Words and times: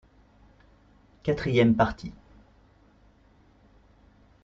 Quatrième 1.21 1.75
partie. 1.75 2.11